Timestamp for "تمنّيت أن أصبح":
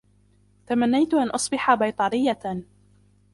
0.67-1.73